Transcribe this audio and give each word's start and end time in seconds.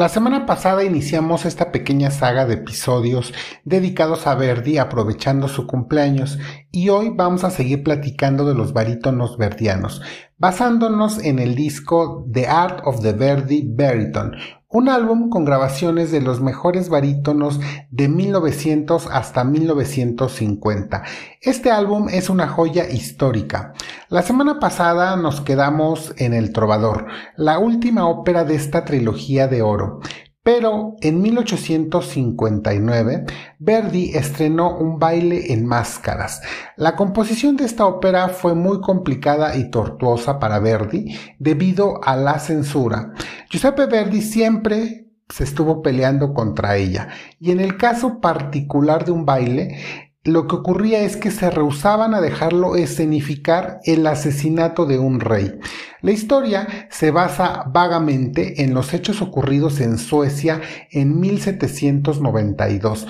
La 0.00 0.08
semana 0.08 0.46
pasada 0.46 0.82
iniciamos 0.82 1.44
esta 1.44 1.70
pequeña 1.72 2.10
saga 2.10 2.46
de 2.46 2.54
episodios 2.54 3.34
dedicados 3.66 4.26
a 4.26 4.34
Verdi 4.34 4.78
aprovechando 4.78 5.46
su 5.46 5.66
cumpleaños 5.66 6.38
y 6.72 6.88
hoy 6.88 7.12
vamos 7.14 7.44
a 7.44 7.50
seguir 7.50 7.82
platicando 7.82 8.46
de 8.46 8.54
los 8.54 8.72
barítonos 8.72 9.36
verdianos, 9.36 10.00
basándonos 10.38 11.22
en 11.22 11.38
el 11.38 11.54
disco 11.54 12.26
The 12.32 12.46
Art 12.46 12.80
of 12.86 13.02
the 13.02 13.12
Verdi 13.12 13.62
Baritone, 13.62 14.38
un 14.72 14.88
álbum 14.88 15.30
con 15.30 15.44
grabaciones 15.44 16.12
de 16.12 16.20
los 16.20 16.40
mejores 16.40 16.88
barítonos 16.88 17.58
de 17.90 18.08
1900 18.08 19.08
hasta 19.08 19.42
1950. 19.42 21.02
Este 21.40 21.72
álbum 21.72 22.08
es 22.08 22.30
una 22.30 22.46
joya 22.46 22.88
histórica. 22.88 23.74
La 24.08 24.22
semana 24.22 24.60
pasada 24.60 25.16
nos 25.16 25.40
quedamos 25.40 26.14
en 26.18 26.34
El 26.34 26.52
Trovador, 26.52 27.06
la 27.36 27.58
última 27.58 28.06
ópera 28.06 28.44
de 28.44 28.54
esta 28.54 28.84
trilogía 28.84 29.48
de 29.48 29.62
oro. 29.62 30.00
Pero 30.42 30.96
en 31.02 31.20
1859, 31.20 33.26
Verdi 33.58 34.12
estrenó 34.14 34.78
un 34.78 34.98
baile 34.98 35.52
en 35.52 35.66
máscaras. 35.66 36.40
La 36.76 36.96
composición 36.96 37.58
de 37.58 37.66
esta 37.66 37.84
ópera 37.84 38.30
fue 38.30 38.54
muy 38.54 38.80
complicada 38.80 39.54
y 39.54 39.70
tortuosa 39.70 40.38
para 40.38 40.58
Verdi 40.58 41.14
debido 41.38 42.02
a 42.02 42.16
la 42.16 42.38
censura. 42.38 43.12
Giuseppe 43.50 43.84
Verdi 43.84 44.22
siempre 44.22 45.08
se 45.28 45.44
estuvo 45.44 45.82
peleando 45.82 46.32
contra 46.32 46.76
ella, 46.76 47.08
y 47.38 47.50
en 47.50 47.60
el 47.60 47.76
caso 47.76 48.18
particular 48.20 49.04
de 49.04 49.12
un 49.12 49.26
baile, 49.26 50.09
lo 50.24 50.46
que 50.46 50.56
ocurría 50.56 51.00
es 51.00 51.16
que 51.16 51.30
se 51.30 51.50
rehusaban 51.50 52.14
a 52.14 52.20
dejarlo 52.20 52.76
escenificar 52.76 53.80
el 53.84 54.06
asesinato 54.06 54.84
de 54.84 54.98
un 54.98 55.18
rey. 55.18 55.58
La 56.02 56.10
historia 56.10 56.88
se 56.90 57.10
basa 57.10 57.64
vagamente 57.66 58.62
en 58.62 58.74
los 58.74 58.92
hechos 58.92 59.22
ocurridos 59.22 59.80
en 59.80 59.96
Suecia 59.96 60.60
en 60.90 61.20
1792, 61.20 63.06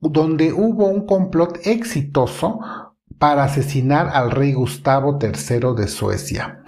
donde 0.00 0.52
hubo 0.52 0.86
un 0.86 1.04
complot 1.04 1.58
exitoso 1.64 2.60
para 3.18 3.44
asesinar 3.44 4.10
al 4.12 4.30
rey 4.30 4.52
Gustavo 4.52 5.18
III 5.20 5.74
de 5.76 5.88
Suecia. 5.88 6.62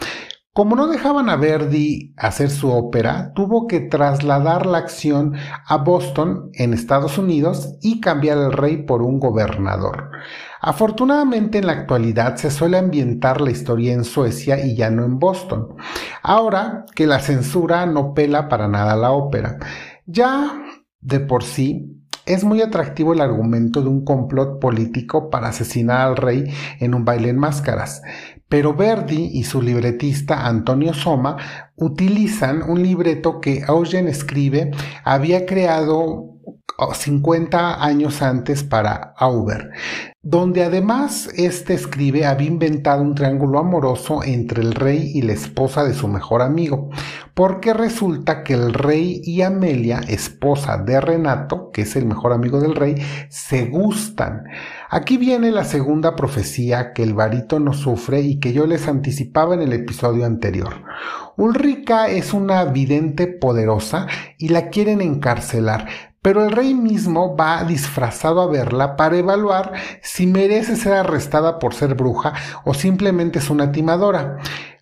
Como 0.55 0.77
no 0.77 0.87
dejaban 0.87 1.29
a 1.31 1.35
Verdi 1.35 2.15
hacer 2.17 2.49
su 2.49 2.71
ópera, 2.71 3.33
tuvo 3.35 3.67
que 3.67 3.81
trasladar 3.81 4.67
la 4.67 4.79
acción 4.79 5.35
a 5.67 5.79
Boston, 5.79 6.51
en 6.53 6.73
Estados 6.73 7.19
Unidos, 7.19 7.77
y 7.83 8.01
cambiar 8.01 8.39
el 8.39 8.53
rey 8.53 8.85
por 8.85 9.03
un 9.03 9.19
gobernador. 9.19 10.13
Afortunadamente 10.61 11.59
en 11.59 11.67
la 11.67 11.73
actualidad 11.73 12.37
se 12.37 12.53
suele 12.53 12.79
ambientar 12.79 13.41
la 13.41 13.51
historia 13.51 13.95
en 13.95 14.05
Suecia 14.05 14.65
y 14.65 14.77
ya 14.77 14.91
no 14.91 15.05
en 15.05 15.19
Boston. 15.19 15.75
Ahora 16.23 16.85
que 16.95 17.09
la 17.09 17.19
censura 17.19 17.85
no 17.87 18.15
pela 18.15 18.49
para 18.49 18.69
nada 18.69 18.95
la 18.95 19.11
ópera. 19.11 19.59
Ya 20.07 20.63
de 21.01 21.19
por 21.19 21.43
sí 21.43 21.95
es 22.27 22.45
muy 22.45 22.63
atractivo 22.63 23.13
el 23.13 23.21
argumento 23.21 23.83
de 23.83 23.89
un 23.89 24.05
complot 24.05 24.59
político 24.61 25.31
para 25.31 25.49
asesinar 25.49 26.09
al 26.09 26.17
rey 26.17 26.45
en 26.81 26.95
un 26.95 27.05
baile 27.05 27.29
en 27.29 27.39
máscaras, 27.39 28.03
pero 28.48 28.75
Verdi 28.75 29.31
y 29.33 29.45
su 29.45 29.62
libretista 29.62 30.47
Antonio 30.47 30.95
Soma 30.95 31.37
utilizan 31.77 32.62
un 32.62 32.83
libreto 32.83 33.41
que 33.41 33.64
Eugen 33.69 34.09
escribe 34.09 34.70
había 35.05 35.47
creado 35.47 36.34
50 36.92 37.84
años 37.84 38.20
antes 38.20 38.64
para 38.64 39.14
Auber, 39.17 39.70
donde 40.23 40.64
además 40.64 41.28
este 41.36 41.75
escribe 41.75 42.27
había 42.27 42.48
inventado 42.48 43.03
un 43.03 43.14
triángulo 43.14 43.61
amoroso 43.61 44.24
entre 44.24 44.63
el 44.63 44.74
rey 44.74 45.13
y 45.14 45.23
la 45.23 45.35
esposa 45.35 45.85
de 45.85 45.95
su 45.95 46.08
mejor 46.08 46.42
amigo, 46.42 46.91
porque 47.35 47.74
resulta 47.74 48.42
que 48.42 48.55
el 48.55 48.74
rey 48.74 49.20
y 49.23 49.42
Amelia, 49.42 50.01
esposa 50.08 50.79
de 50.79 51.01
Renato, 51.01 51.70
que 51.73 51.83
es 51.83 51.95
el 51.95 52.07
mejor 52.07 52.33
amigo 52.33 52.61
del 52.61 52.74
rey, 52.74 52.96
se 53.29 53.67
gustan. 53.67 54.45
Aquí 54.90 55.17
viene 55.17 55.51
la 55.52 55.64
segunda 55.64 56.17
profecía 56.17 56.92
que 56.92 57.02
el 57.02 57.14
barítono 57.14 57.73
sufre 57.73 58.20
y 58.20 58.40
que 58.40 58.52
yo 58.52 58.67
les 58.67 58.89
anticipaba 58.89 59.55
en 59.55 59.63
el 59.63 59.73
episodio 59.73 60.27
anterior. 60.27 60.83
Ulrica 61.36 62.08
es 62.08 62.33
una 62.33 62.64
vidente 62.64 63.27
poderosa 63.27 64.07
y 64.39 64.48
la 64.48 64.69
quieren 64.69 65.01
encarcelar, 65.01 66.14
pero 66.24 66.42
el 66.42 66.52
rey 66.52 66.73
mismo 66.73 67.36
va 67.36 67.64
disfrazado 67.64 68.40
a 68.40 68.46
verla 68.46 68.96
para 68.96 69.18
evaluar 69.18 69.73
si 70.01 70.27
merece 70.27 70.74
ser 70.74 70.95
arrestada 70.95 71.58
por 71.58 71.74
ser 71.74 71.95
bruja 71.96 72.33
o 72.64 72.73
simplemente 72.73 73.40
es 73.40 73.51
una 73.51 73.70
timadora. 73.70 74.39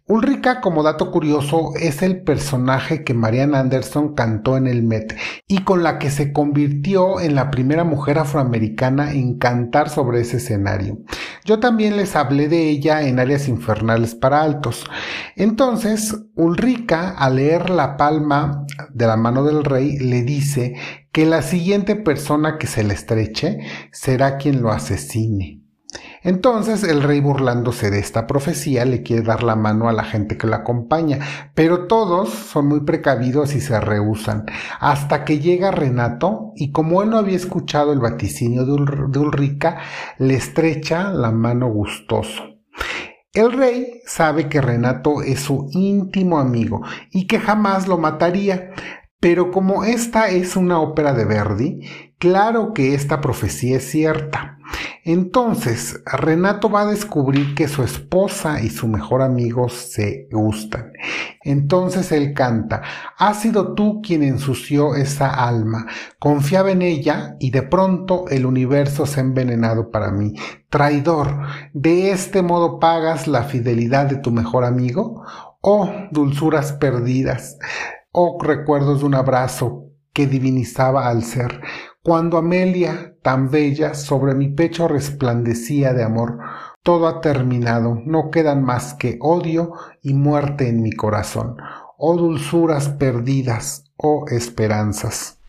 Ulrika, 0.08 0.60
como 0.60 0.82
dato 0.82 1.12
curioso, 1.12 1.70
es 1.80 2.02
el 2.02 2.22
personaje 2.22 3.04
que 3.04 3.14
Marian 3.14 3.54
Anderson 3.54 4.14
cantó 4.14 4.56
en 4.56 4.66
el 4.66 4.82
Met 4.82 5.16
y 5.46 5.62
con 5.62 5.84
la 5.84 6.00
que 6.00 6.10
se 6.10 6.32
convirtió 6.32 7.20
en 7.20 7.36
la 7.36 7.52
primera 7.52 7.84
mujer 7.84 8.18
afroamericana 8.18 9.12
en 9.12 9.38
cantar 9.38 9.90
sobre 9.90 10.20
ese 10.20 10.38
escenario. 10.38 10.98
Yo 11.44 11.60
también 11.60 11.96
les 11.96 12.16
hablé 12.16 12.48
de 12.48 12.68
ella 12.68 13.02
en 13.02 13.20
Áreas 13.20 13.46
Infernales 13.46 14.16
para 14.16 14.42
Altos. 14.42 14.84
Entonces, 15.36 16.16
Ulrika, 16.34 17.10
al 17.10 17.36
leer 17.36 17.70
la 17.70 17.96
palma 17.96 18.66
de 18.92 19.06
la 19.06 19.16
mano 19.16 19.44
del 19.44 19.62
rey, 19.62 19.98
le 19.98 20.22
dice 20.22 20.74
que 21.12 21.26
la 21.26 21.42
siguiente 21.42 21.94
persona 21.94 22.58
que 22.58 22.66
se 22.66 22.82
le 22.82 22.94
estreche 22.94 23.58
será 23.92 24.36
quien 24.36 24.62
lo 24.62 24.72
asesine. 24.72 25.61
Entonces 26.22 26.84
el 26.84 27.02
rey 27.02 27.20
burlándose 27.20 27.90
de 27.90 27.98
esta 27.98 28.26
profecía 28.26 28.84
le 28.84 29.02
quiere 29.02 29.22
dar 29.22 29.42
la 29.42 29.56
mano 29.56 29.88
a 29.88 29.92
la 29.92 30.04
gente 30.04 30.38
que 30.38 30.46
lo 30.46 30.54
acompaña, 30.54 31.18
pero 31.54 31.86
todos 31.86 32.28
son 32.30 32.68
muy 32.68 32.80
precavidos 32.80 33.54
y 33.54 33.60
se 33.60 33.80
rehusan, 33.80 34.46
hasta 34.78 35.24
que 35.24 35.40
llega 35.40 35.72
Renato 35.72 36.52
y 36.54 36.70
como 36.70 37.02
él 37.02 37.10
no 37.10 37.18
había 37.18 37.36
escuchado 37.36 37.92
el 37.92 37.98
vaticinio 37.98 38.64
de, 38.64 39.18
Ulrica, 39.18 39.78
le 40.18 40.34
estrecha 40.34 41.10
la 41.10 41.32
mano 41.32 41.68
gustoso. 41.68 42.44
El 43.32 43.52
rey 43.52 44.02
sabe 44.04 44.48
que 44.48 44.60
Renato 44.60 45.22
es 45.22 45.40
su 45.40 45.68
íntimo 45.72 46.38
amigo 46.38 46.82
y 47.10 47.26
que 47.26 47.40
jamás 47.40 47.88
lo 47.88 47.96
mataría, 47.96 48.72
pero 49.18 49.50
como 49.50 49.84
esta 49.84 50.28
es 50.28 50.54
una 50.54 50.80
ópera 50.80 51.14
de 51.14 51.24
Verdi, 51.24 51.80
claro 52.22 52.72
que 52.72 52.94
esta 52.94 53.20
profecía 53.20 53.78
es 53.78 53.90
cierta. 53.90 54.56
Entonces, 55.02 56.00
Renato 56.06 56.70
va 56.70 56.82
a 56.82 56.86
descubrir 56.86 57.56
que 57.56 57.66
su 57.66 57.82
esposa 57.82 58.62
y 58.62 58.70
su 58.70 58.86
mejor 58.86 59.22
amigo 59.22 59.68
se 59.68 60.28
gustan. 60.30 60.92
Entonces 61.42 62.12
él 62.12 62.32
canta, 62.32 62.82
has 63.18 63.40
sido 63.40 63.74
tú 63.74 64.00
quien 64.02 64.22
ensució 64.22 64.94
esa 64.94 65.30
alma, 65.30 65.88
confiaba 66.20 66.70
en 66.70 66.82
ella 66.82 67.34
y 67.40 67.50
de 67.50 67.62
pronto 67.62 68.26
el 68.28 68.46
universo 68.46 69.04
se 69.04 69.18
ha 69.18 69.24
envenenado 69.24 69.90
para 69.90 70.12
mí. 70.12 70.34
Traidor, 70.70 71.40
¿de 71.72 72.12
este 72.12 72.40
modo 72.42 72.78
pagas 72.78 73.26
la 73.26 73.42
fidelidad 73.42 74.06
de 74.06 74.18
tu 74.18 74.30
mejor 74.30 74.64
amigo? 74.64 75.24
Oh, 75.60 75.90
dulzuras 76.12 76.72
perdidas, 76.74 77.58
oh 78.12 78.38
recuerdos 78.40 79.00
de 79.00 79.06
un 79.06 79.16
abrazo 79.16 79.88
que 80.12 80.28
divinizaba 80.28 81.08
al 81.08 81.24
ser 81.24 81.60
cuando 82.02 82.36
Amelia, 82.36 83.14
tan 83.22 83.48
bella, 83.48 83.94
sobre 83.94 84.34
mi 84.34 84.48
pecho 84.48 84.88
resplandecía 84.88 85.92
de 85.92 86.02
amor, 86.02 86.38
todo 86.82 87.06
ha 87.06 87.20
terminado, 87.20 87.96
no 88.04 88.30
quedan 88.30 88.64
más 88.64 88.94
que 88.94 89.18
odio 89.20 89.72
y 90.02 90.14
muerte 90.14 90.68
en 90.68 90.82
mi 90.82 90.90
corazón. 90.90 91.56
Oh 91.96 92.16
dulzuras 92.16 92.88
perdidas, 92.88 93.84
oh 93.96 94.24
esperanzas. 94.28 95.41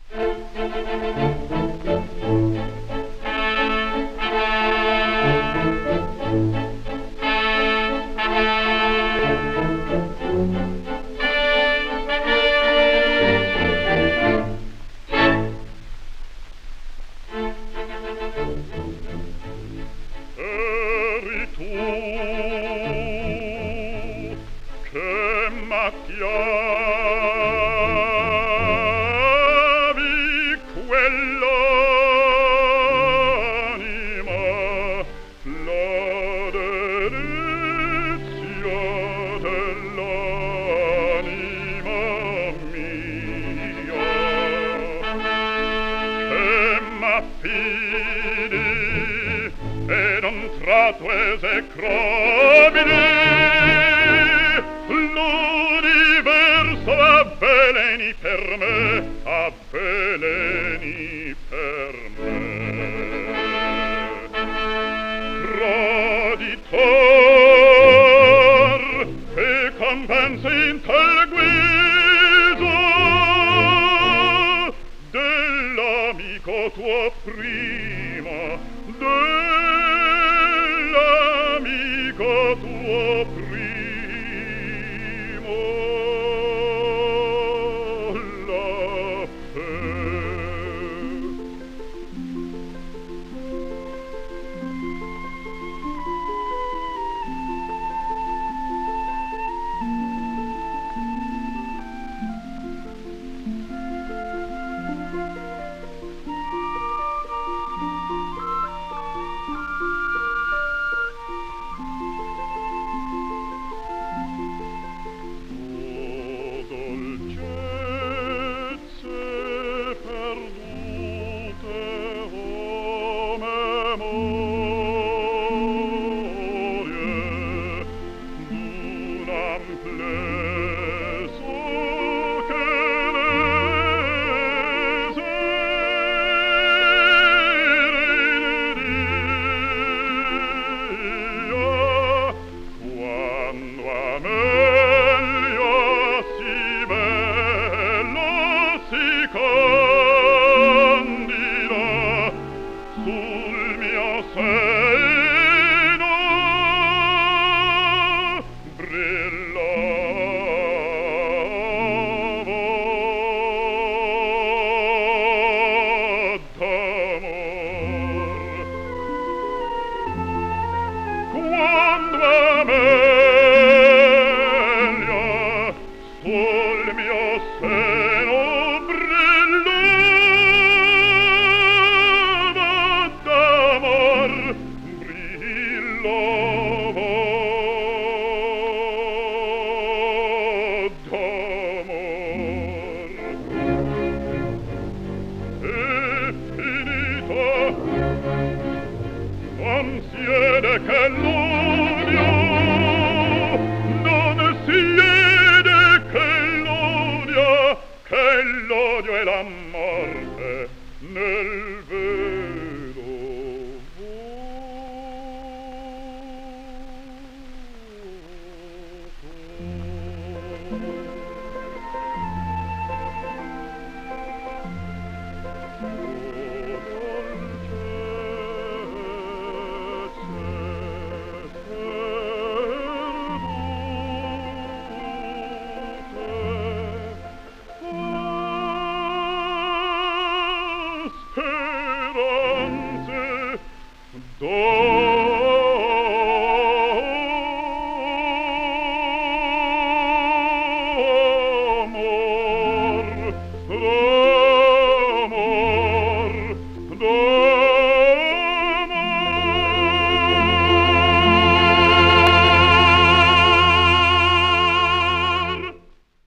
vieni 57.96 58.14
per 58.14 58.56
me 58.58 59.20
a 59.24 59.63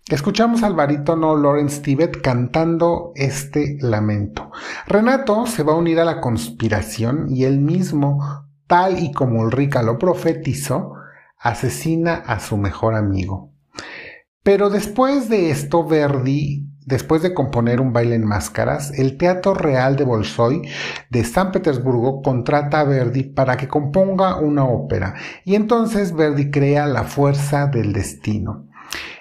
Escuchamos 0.09 0.63
al 0.63 0.73
barítono 0.73 1.35
Lawrence 1.35 1.81
Tibet 1.81 2.21
cantando 2.21 3.11
este 3.15 3.77
lamento. 3.81 4.46
Renato 4.87 5.45
se 5.47 5.63
va 5.63 5.73
a 5.73 5.77
unir 5.77 5.99
a 5.99 6.05
la 6.05 6.21
conspiración 6.21 7.25
y 7.29 7.43
él 7.43 7.59
mismo, 7.59 8.45
tal 8.67 9.03
y 9.03 9.11
como 9.11 9.41
Ulrica 9.41 9.83
lo 9.83 9.99
profetizó, 9.99 10.93
asesina 11.37 12.15
a 12.15 12.39
su 12.39 12.55
mejor 12.55 12.95
amigo. 12.95 13.51
Pero 14.43 14.69
después 14.69 15.27
de 15.27 15.51
esto, 15.51 15.85
Verdi, 15.85 16.69
después 16.85 17.21
de 17.21 17.33
componer 17.33 17.81
un 17.81 17.91
baile 17.91 18.15
en 18.15 18.25
máscaras, 18.25 18.97
el 18.97 19.17
Teatro 19.17 19.53
Real 19.53 19.97
de 19.97 20.05
Bolshoi 20.05 20.61
de 21.09 21.23
San 21.25 21.51
Petersburgo 21.51 22.21
contrata 22.21 22.79
a 22.79 22.85
Verdi 22.85 23.23
para 23.23 23.57
que 23.57 23.67
componga 23.67 24.37
una 24.37 24.63
ópera 24.63 25.15
y 25.43 25.55
entonces 25.55 26.15
Verdi 26.15 26.49
crea 26.49 26.85
La 26.85 27.03
Fuerza 27.03 27.67
del 27.67 27.91
Destino. 27.91 28.67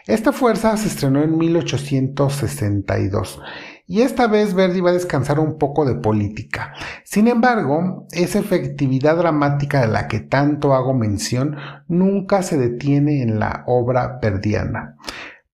Esta 0.06 0.32
fuerza 0.32 0.76
se 0.76 0.86
estrenó 0.86 1.24
en 1.24 1.36
1862 1.36 3.40
y 3.86 4.02
esta 4.02 4.26
vez 4.26 4.54
Verdi 4.54 4.80
va 4.80 4.90
a 4.90 4.94
descansar 4.94 5.38
un 5.38 5.58
poco 5.58 5.84
de 5.84 5.94
política. 5.94 6.72
Sin 7.04 7.28
embargo, 7.28 8.06
esa 8.10 8.40
efectividad 8.40 9.16
dramática 9.16 9.80
de 9.80 9.88
la 9.88 10.08
que 10.08 10.20
tanto 10.20 10.74
hago 10.74 10.92
mención 10.92 11.56
nunca 11.86 12.42
se 12.42 12.58
detiene 12.58 13.22
en 13.22 13.38
la 13.38 13.64
obra 13.66 14.18
verdiana. 14.20 14.96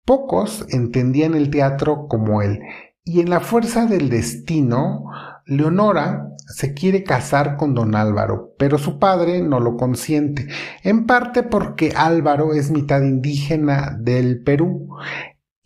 Pocos 0.06 0.66
entendían 0.70 1.36
el 1.36 1.50
teatro 1.50 2.08
como 2.08 2.42
él, 2.42 2.60
y 3.04 3.22
en 3.22 3.30
la 3.30 3.40
fuerza 3.40 3.86
del 3.86 4.10
destino, 4.10 5.06
Leonora 5.46 6.34
se 6.48 6.74
quiere 6.74 7.04
casar 7.04 7.56
con 7.56 7.74
don 7.74 7.96
Álvaro, 7.96 8.54
pero 8.58 8.78
su 8.78 9.00
padre 9.00 9.42
no 9.42 9.62
lo 9.62 9.78
consiente, 9.78 10.48
en 10.84 11.06
parte 11.06 11.44
porque 11.44 11.94
Álvaro 11.96 12.54
es 12.54 12.72
mitad 12.72 13.02
indígena 13.02 13.98
del 14.00 14.44
Perú 14.44 14.90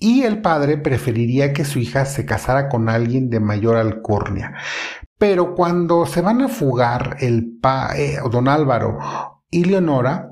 y 0.01 0.23
el 0.23 0.41
padre 0.41 0.77
preferiría 0.77 1.53
que 1.53 1.63
su 1.63 1.79
hija 1.79 2.05
se 2.05 2.25
casara 2.25 2.67
con 2.67 2.89
alguien 2.89 3.29
de 3.29 3.39
mayor 3.39 3.77
alcurnia. 3.77 4.55
Pero 5.17 5.53
cuando 5.53 6.07
se 6.07 6.21
van 6.21 6.41
a 6.41 6.47
fugar 6.47 7.17
el 7.19 7.59
pa 7.61 7.95
eh, 7.95 8.17
don 8.31 8.47
Álvaro 8.47 8.97
y 9.51 9.63
Leonora, 9.65 10.31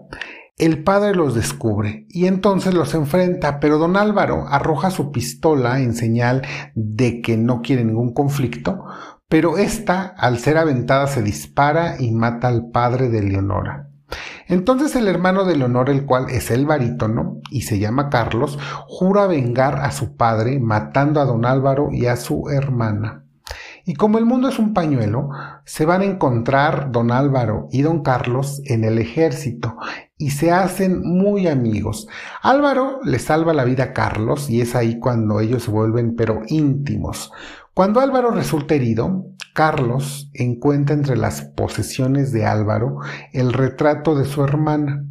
el 0.58 0.84
padre 0.84 1.14
los 1.14 1.36
descubre 1.36 2.08
y 2.10 2.26
entonces 2.26 2.74
los 2.74 2.96
enfrenta, 2.96 3.60
pero 3.60 3.78
don 3.78 3.96
Álvaro 3.96 4.48
arroja 4.50 4.90
su 4.90 5.12
pistola 5.12 5.80
en 5.80 5.94
señal 5.94 6.42
de 6.74 7.22
que 7.22 7.38
no 7.38 7.62
quiere 7.62 7.86
ningún 7.86 8.12
conflicto, 8.14 8.84
pero 9.30 9.60
esta, 9.60 10.02
al 10.18 10.40
ser 10.40 10.58
aventada, 10.58 11.06
se 11.06 11.22
dispara 11.22 12.02
y 12.02 12.12
mata 12.12 12.48
al 12.48 12.72
padre 12.72 13.10
de 13.10 13.22
Leonora. 13.22 13.89
Entonces 14.50 14.96
el 14.96 15.08
hermano 15.08 15.46
de 15.46 15.56
Leonor, 15.56 15.92
el 15.92 16.06
cual 16.06 16.32
es 16.32 16.50
el 16.50 16.66
barítono 16.66 17.40
y 17.52 17.62
se 17.62 17.78
llama 17.78 18.10
Carlos, 18.10 18.58
jura 18.88 19.28
vengar 19.28 19.76
a 19.76 19.92
su 19.92 20.18
padre 20.18 20.60
matando 20.60 21.22
a 21.22 21.26
don 21.26 21.46
Álvaro 21.46 21.90
y 21.92 22.08
a 22.08 22.16
su 22.16 22.50
hermana. 22.50 23.26
Y 23.86 23.94
como 23.94 24.18
el 24.18 24.26
mundo 24.26 24.50
es 24.50 24.58
un 24.58 24.74
pañuelo, 24.74 25.30
se 25.66 25.86
van 25.86 26.02
a 26.02 26.06
encontrar 26.06 26.92
don 26.92 27.12
Álvaro 27.12 27.68
y 27.72 27.84
don 27.84 28.02
Carlos 28.02 28.62
en 28.66 28.84
el 28.84 28.98
ejército 28.98 29.78
y 30.18 30.32
se 30.32 30.52
hacen 30.52 31.02
muy 31.02 31.48
amigos. 31.48 32.08
Álvaro 32.42 33.00
le 33.04 33.20
salva 33.20 33.54
la 33.54 33.64
vida 33.64 33.86
a 33.86 33.94
Carlos 33.94 34.50
y 34.50 34.62
es 34.62 34.76
ahí 34.76 35.00
cuando 35.00 35.40
ellos 35.40 35.64
se 35.64 35.72
vuelven 35.72 36.16
pero 36.16 36.42
íntimos. 36.48 37.32
Cuando 37.80 38.02
Álvaro 38.02 38.32
resulta 38.32 38.76
herido, 38.76 39.24
Carlos 39.54 40.30
encuentra 40.34 40.94
entre 40.94 41.16
las 41.16 41.44
posesiones 41.44 42.34
de 42.34 42.46
Álvaro 42.46 42.98
el 43.32 43.54
retrato 43.54 44.16
de 44.16 44.26
su 44.26 44.44
hermana. 44.44 45.06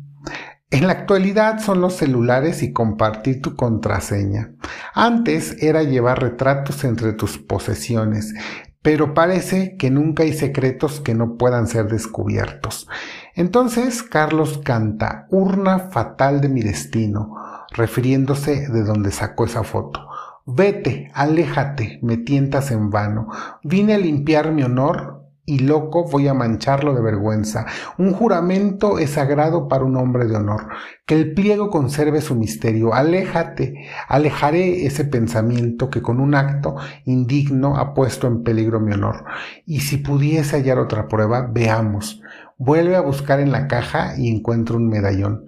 En 0.68 0.86
la 0.86 0.92
actualidad 0.92 1.60
son 1.60 1.80
los 1.80 1.94
celulares 1.94 2.62
y 2.62 2.74
compartir 2.74 3.40
tu 3.40 3.56
contraseña. 3.56 4.52
Antes 4.92 5.56
era 5.62 5.82
llevar 5.82 6.20
retratos 6.20 6.84
entre 6.84 7.14
tus 7.14 7.38
posesiones, 7.38 8.34
pero 8.82 9.14
parece 9.14 9.76
que 9.78 9.90
nunca 9.90 10.24
hay 10.24 10.34
secretos 10.34 11.00
que 11.00 11.14
no 11.14 11.38
puedan 11.38 11.68
ser 11.68 11.86
descubiertos. 11.86 12.86
Entonces 13.34 14.02
Carlos 14.02 14.60
canta 14.62 15.26
Urna 15.30 15.88
fatal 15.88 16.42
de 16.42 16.50
mi 16.50 16.60
destino, 16.60 17.34
refiriéndose 17.70 18.68
de 18.68 18.82
donde 18.82 19.10
sacó 19.10 19.46
esa 19.46 19.64
foto. 19.64 20.07
Vete, 20.50 21.10
aléjate, 21.12 21.98
me 22.00 22.16
tientas 22.16 22.70
en 22.70 22.88
vano. 22.88 23.28
Vine 23.62 23.92
a 23.92 23.98
limpiar 23.98 24.50
mi 24.50 24.62
honor 24.62 25.26
y 25.44 25.58
loco 25.58 26.04
voy 26.04 26.26
a 26.26 26.32
mancharlo 26.32 26.94
de 26.94 27.02
vergüenza. 27.02 27.66
Un 27.98 28.14
juramento 28.14 28.98
es 28.98 29.10
sagrado 29.10 29.68
para 29.68 29.84
un 29.84 29.98
hombre 29.98 30.24
de 30.24 30.36
honor. 30.36 30.68
Que 31.04 31.16
el 31.16 31.34
pliego 31.34 31.68
conserve 31.68 32.22
su 32.22 32.34
misterio. 32.34 32.94
Aléjate, 32.94 33.74
alejaré 34.08 34.86
ese 34.86 35.04
pensamiento 35.04 35.90
que 35.90 36.00
con 36.00 36.18
un 36.18 36.34
acto 36.34 36.76
indigno 37.04 37.76
ha 37.76 37.92
puesto 37.92 38.26
en 38.26 38.42
peligro 38.42 38.80
mi 38.80 38.94
honor. 38.94 39.26
Y 39.66 39.80
si 39.80 39.98
pudiese 39.98 40.56
hallar 40.56 40.78
otra 40.78 41.08
prueba, 41.08 41.46
veamos. 41.52 42.22
Vuelve 42.56 42.96
a 42.96 43.02
buscar 43.02 43.40
en 43.40 43.52
la 43.52 43.68
caja 43.68 44.14
y 44.16 44.34
encuentra 44.34 44.76
un 44.76 44.88
medallón. 44.88 45.44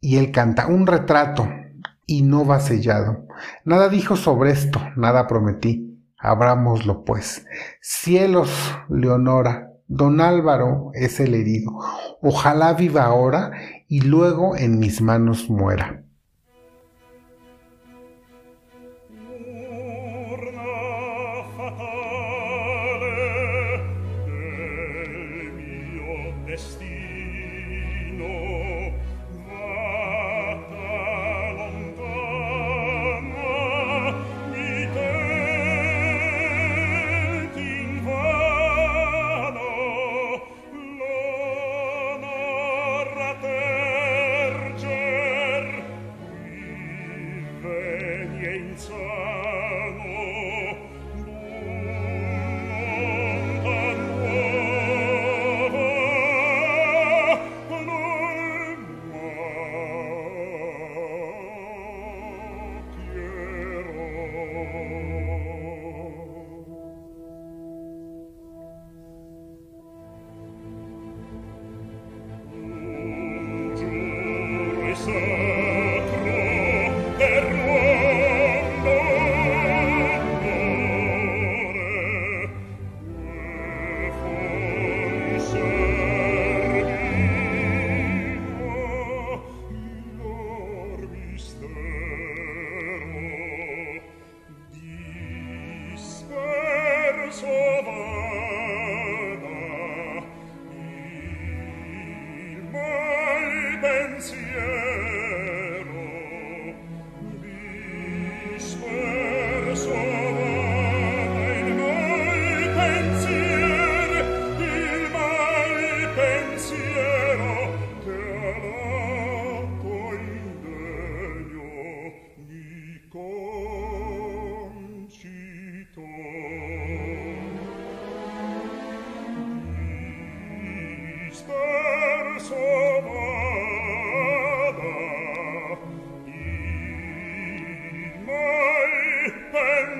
Y 0.00 0.16
él 0.16 0.32
canta 0.32 0.66
un 0.66 0.88
retrato 0.88 1.48
y 2.06 2.22
no 2.22 2.46
va 2.46 2.60
sellado. 2.60 3.26
Nada 3.64 3.88
dijo 3.88 4.16
sobre 4.16 4.50
esto, 4.50 4.80
nada 4.96 5.26
prometí. 5.26 6.02
Abrámoslo 6.18 7.04
pues. 7.04 7.44
Cielos, 7.80 8.50
Leonora, 8.88 9.72
don 9.86 10.20
Álvaro 10.20 10.90
es 10.94 11.20
el 11.20 11.34
herido. 11.34 11.72
Ojalá 12.22 12.72
viva 12.72 13.04
ahora 13.04 13.52
y 13.88 14.00
luego 14.00 14.56
en 14.56 14.78
mis 14.78 15.02
manos 15.02 15.50
muera. 15.50 16.03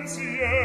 pensier 0.04 0.63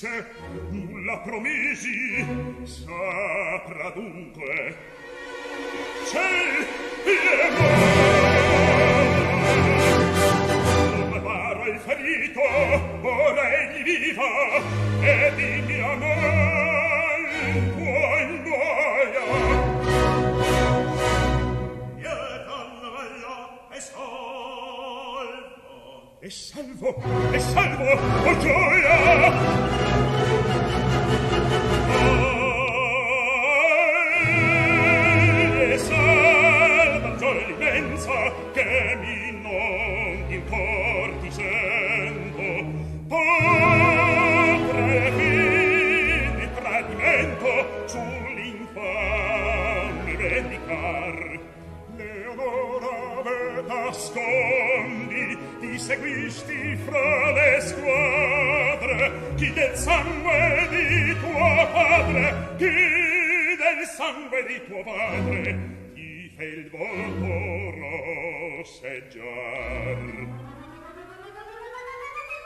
promesse 0.00 0.26
nulla 0.70 1.18
promisi 1.18 2.24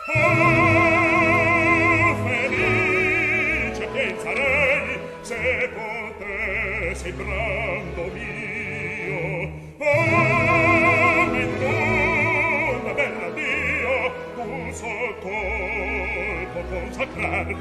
Oh, 0.07 2.15
felice 2.27 3.89
che 3.93 4.15
sarei 4.23 4.99
se 5.23 5.71
potessi 5.75 7.11
brando 7.13 8.03
mio. 8.13 9.51
Oh, 9.79 11.31
vendona, 11.31 12.93
bella 12.93 13.31
Dio, 13.31 14.13
un 14.37 14.73
sol 14.73 15.15
colpo 15.21 16.61
consacrar. 16.69 17.55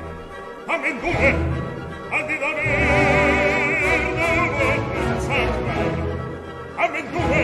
Amen 0.68 1.00
due, 1.00 1.34
andi 2.10 2.38
da 2.38 2.50
me, 2.58 2.70
da 4.20 4.32
me 4.54 4.70
consacrar. 4.94 5.94
Amen 6.76 7.06
due, 7.12 7.44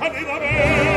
andi 0.00 0.24
da 0.24 0.38
me, 0.38 0.87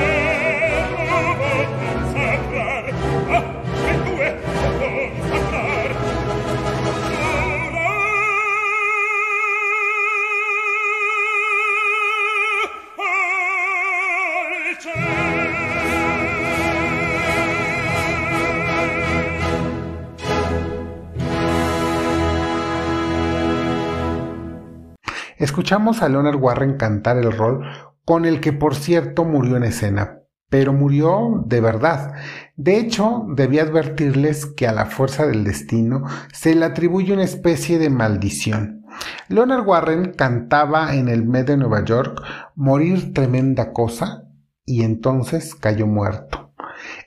Escuchamos 25.41 26.01
a 26.01 26.09
Leonard 26.09 26.35
Warren 26.35 26.77
cantar 26.77 27.17
el 27.17 27.31
rol 27.31 27.63
con 28.05 28.25
el 28.25 28.41
que 28.41 28.53
por 28.53 28.75
cierto 28.75 29.25
murió 29.25 29.57
en 29.57 29.63
escena, 29.63 30.19
pero 30.49 30.71
murió 30.71 31.43
de 31.45 31.61
verdad. 31.61 32.13
De 32.61 32.77
hecho, 32.77 33.25
debí 33.27 33.57
advertirles 33.57 34.45
que 34.45 34.67
a 34.67 34.71
la 34.71 34.85
fuerza 34.85 35.25
del 35.25 35.43
destino 35.43 36.03
se 36.31 36.53
le 36.53 36.63
atribuye 36.63 37.11
una 37.11 37.23
especie 37.23 37.79
de 37.79 37.89
maldición. 37.89 38.85
Leonard 39.29 39.65
Warren 39.65 40.13
cantaba 40.13 40.93
en 40.93 41.09
el 41.09 41.25
Met 41.25 41.47
de 41.47 41.57
Nueva 41.57 41.83
York 41.83 42.21
morir 42.53 43.15
tremenda 43.15 43.73
cosa 43.73 44.25
y 44.63 44.83
entonces 44.83 45.55
cayó 45.55 45.87
muerto. 45.87 46.53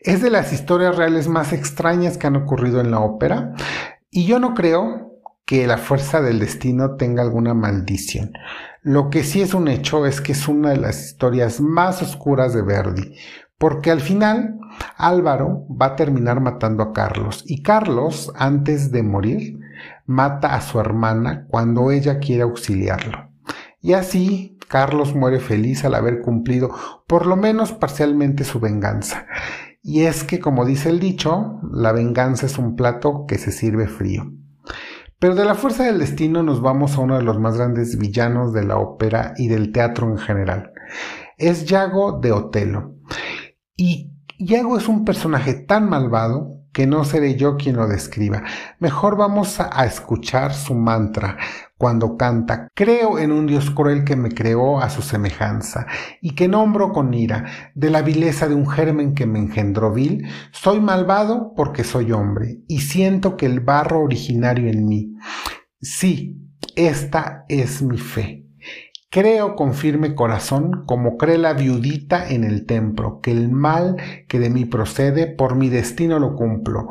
Es 0.01 0.21
de 0.23 0.31
las 0.31 0.53
historias 0.53 0.97
reales 0.97 1.29
más 1.29 1.53
extrañas 1.53 2.19
que 2.19 2.27
han 2.27 2.35
ocurrido 2.35 2.81
en 2.81 2.90
la 2.90 2.99
ópera 2.99 3.53
y 4.11 4.27
yo 4.27 4.40
no 4.40 4.55
creo 4.55 5.12
que 5.45 5.69
la 5.69 5.79
fuerza 5.79 6.21
del 6.21 6.40
destino 6.40 6.97
tenga 6.97 7.23
alguna 7.23 7.55
maldición. 7.55 8.33
Lo 8.83 9.09
que 9.09 9.23
sí 9.23 9.40
es 9.40 9.55
un 9.55 9.69
hecho 9.69 10.05
es 10.05 10.21
que 10.21 10.33
es 10.33 10.49
una 10.49 10.71
de 10.71 10.79
las 10.79 11.05
historias 11.05 11.61
más 11.61 12.03
oscuras 12.03 12.55
de 12.55 12.62
Verdi, 12.62 13.14
porque 13.59 13.90
al 13.90 14.01
final 14.01 14.59
Álvaro 14.97 15.67
va 15.71 15.87
a 15.87 15.97
terminar 15.97 16.40
matando 16.40 16.83
a 16.83 16.93
Carlos 16.93 17.45
y 17.47 17.62
Carlos, 17.62 18.33
antes 18.37 18.90
de 18.90 19.03
morir, 19.03 19.59
mata 20.07 20.55
a 20.55 20.61
su 20.61 20.81
hermana 20.81 21.47
cuando 21.49 21.90
ella 21.90 22.19
quiere 22.19 22.43
auxiliarlo. 22.43 23.31
Y 23.81 23.93
así 23.93 24.59
Carlos 24.69 25.14
muere 25.14 25.40
feliz 25.40 25.85
al 25.85 25.95
haber 25.95 26.21
cumplido 26.21 26.71
por 27.07 27.27
lo 27.27 27.37
menos 27.37 27.73
parcialmente 27.73 28.45
su 28.45 28.61
venganza. 28.61 29.27
Y 29.83 30.05
es 30.05 30.25
que, 30.25 30.40
como 30.40 30.64
dice 30.64 30.88
el 30.88 30.99
dicho, 30.99 31.61
la 31.71 31.93
venganza 31.93 32.47
es 32.47 32.57
un 32.57 32.75
plato 32.75 33.27
que 33.29 33.37
se 33.37 33.53
sirve 33.53 33.87
frío. 33.87 34.33
Pero 35.19 35.35
de 35.35 35.45
la 35.45 35.55
fuerza 35.55 35.85
del 35.85 35.99
destino 35.99 36.43
nos 36.43 36.61
vamos 36.61 36.97
a 36.97 37.01
uno 37.01 37.17
de 37.17 37.23
los 37.23 37.38
más 37.38 37.57
grandes 37.57 37.99
villanos 37.99 38.53
de 38.53 38.64
la 38.64 38.79
ópera 38.79 39.35
y 39.37 39.49
del 39.49 39.73
teatro 39.73 40.09
en 40.09 40.19
general. 40.19 40.73
Es 41.37 41.67
Yago 41.67 42.19
de 42.21 42.33
Otelo. 42.33 42.93
Y 43.77 44.13
Yago 44.39 44.79
es 44.79 44.89
un 44.89 45.05
personaje 45.05 45.55
tan 45.55 45.89
malvado 45.89 46.55
que 46.75 46.87
no 46.87 47.05
seré 47.05 47.37
yo 47.37 47.57
quien 47.57 47.77
lo 47.77 47.87
describa. 47.87 48.43
Mejor 48.81 49.17
vamos 49.17 49.61
a, 49.61 49.85
escuchar 49.87 50.53
su 50.53 50.75
mantra 50.75 51.39
cuando 51.79 52.17
canta, 52.17 52.69
creo 52.75 53.19
en 53.19 53.31
un 53.31 53.47
Dios 53.47 53.71
cruel 53.71 54.05
que 54.05 54.17
me 54.17 54.31
creó 54.31 54.81
a 54.81 54.91
su 54.91 55.01
semejanza, 55.03 55.87
y 56.21 56.35
que 56.35 56.49
nombro 56.49 56.93
con 56.93 57.15
ira, 57.15 57.73
de 57.75 57.91
la 57.91 58.03
vileza 58.03 58.49
de 58.49 58.55
un 58.55 58.69
germen 58.69 59.15
que 59.15 59.27
me 59.27 59.39
engendró 59.39 59.93
vil, 59.93 60.27
soy 60.51 60.81
malvado 60.81 61.53
porque 61.55 61.85
soy 61.85 62.11
hombre, 62.11 62.59
y 62.67 62.81
siento 62.81 63.37
que 63.37 63.47
el 63.47 63.61
barro 63.61 64.01
originario 64.01 64.69
en 64.69 64.87
mí. 64.87 65.15
Sí, 65.81 66.37
esta 66.75 67.45
es 67.49 67.83
mi 67.83 67.99
fe. 67.99 68.43
Creo 69.14 69.55
con 69.55 69.74
firme 69.74 70.16
corazón, 70.16 70.83
como 70.87 71.16
cree 71.18 71.38
la 71.38 71.53
viudita 71.53 72.29
en 72.29 72.42
el 72.42 72.66
templo, 72.66 73.20
que 73.22 73.31
el 73.31 73.48
mal 73.48 73.94
que 74.27 74.40
de 74.40 74.50
mí 74.50 74.64
procede, 74.64 75.29
por 75.29 75.55
mi 75.55 75.68
destino 75.68 76.18
lo 76.18 76.35
cumplo. 76.35 76.88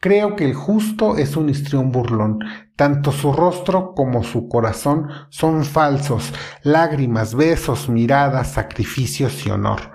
Creo 0.00 0.36
que 0.36 0.46
el 0.46 0.54
justo 0.54 1.18
es 1.18 1.36
un 1.36 1.50
histrión 1.50 1.92
burlón, 1.92 2.38
tanto 2.76 3.12
su 3.12 3.30
rostro 3.30 3.92
como 3.94 4.24
su 4.24 4.48
corazón 4.48 5.08
son 5.28 5.66
falsos, 5.66 6.32
lágrimas, 6.62 7.34
besos, 7.34 7.90
miradas, 7.90 8.52
sacrificios 8.52 9.44
y 9.44 9.50
honor. 9.50 9.92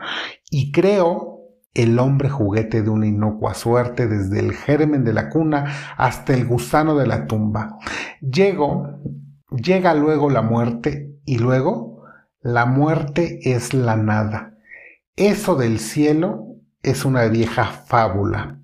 Y 0.51 0.71
creo 0.71 1.39
el 1.73 1.97
hombre 1.97 2.29
juguete 2.29 2.83
de 2.83 2.91
una 2.91 3.07
inocua 3.07 3.55
suerte 3.55 4.05
desde 4.05 4.37
el 4.37 4.53
germen 4.53 5.03
de 5.03 5.13
la 5.13 5.29
cuna 5.29 5.95
hasta 5.97 6.35
el 6.35 6.45
gusano 6.45 6.95
de 6.95 7.07
la 7.07 7.25
tumba. 7.25 7.79
Llego, 8.21 8.99
llega 9.49 9.95
luego 9.95 10.29
la 10.29 10.43
muerte 10.43 11.10
y 11.25 11.37
luego 11.37 12.03
la 12.41 12.65
muerte 12.65 13.39
es 13.51 13.73
la 13.73 13.95
nada. 13.95 14.57
Eso 15.15 15.55
del 15.55 15.79
cielo 15.79 16.55
es 16.83 17.05
una 17.05 17.25
vieja 17.25 17.65
fábula. 17.65 18.60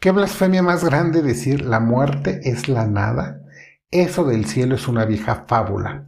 ¿Qué 0.00 0.12
blasfemia 0.12 0.62
más 0.62 0.82
grande 0.82 1.20
decir 1.20 1.60
la 1.60 1.78
muerte 1.78 2.40
es 2.44 2.70
la 2.70 2.86
nada? 2.86 3.42
Eso 3.90 4.24
del 4.24 4.46
cielo 4.46 4.76
es 4.76 4.88
una 4.88 5.04
vieja 5.04 5.44
fábula. 5.46 6.06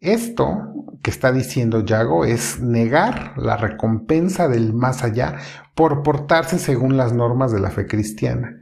Esto 0.00 0.72
que 1.02 1.10
está 1.10 1.32
diciendo 1.32 1.84
Yago 1.84 2.24
es 2.24 2.60
negar 2.60 3.34
la 3.36 3.58
recompensa 3.58 4.48
del 4.48 4.72
más 4.72 5.04
allá 5.04 5.36
por 5.74 6.02
portarse 6.02 6.58
según 6.58 6.96
las 6.96 7.12
normas 7.12 7.52
de 7.52 7.60
la 7.60 7.70
fe 7.70 7.86
cristiana. 7.86 8.56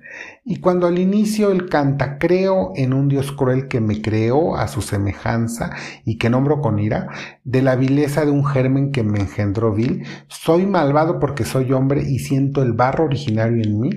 Y 0.47 0.61
cuando 0.61 0.87
al 0.87 0.99
inicio 0.99 1.51
él 1.51 1.71
canta, 1.71 2.19
creo 2.19 2.73
en 2.77 2.93
un 2.93 3.09
Dios 3.09 3.33
cruel 3.33 3.67
que 3.67 3.81
me 3.81 4.03
creó 4.03 4.57
a 4.57 4.69
su 4.69 4.83
semejanza 4.83 5.71
y 6.05 6.19
que 6.19 6.29
nombro 6.29 6.61
con 6.61 6.79
ira, 6.79 7.09
de 7.45 7.63
la 7.63 7.77
vileza 7.77 8.27
de 8.27 8.31
un 8.31 8.45
germen 8.45 8.93
que 8.93 9.03
me 9.03 9.21
engendró 9.21 9.73
vil, 9.73 10.05
soy 10.29 10.67
malvado 10.67 11.19
porque 11.19 11.45
soy 11.45 11.73
hombre 11.73 12.03
y 12.03 12.19
siento 12.19 12.63
el 12.63 12.75
barro 12.75 13.05
originario 13.05 13.63
en 13.65 13.81
mí, 13.81 13.91